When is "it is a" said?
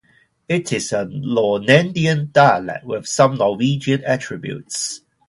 0.49-1.05